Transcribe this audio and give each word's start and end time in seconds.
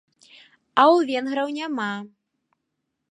А 0.79 0.83
ў 0.93 0.97
венграў 1.09 1.47
няма! 1.59 1.91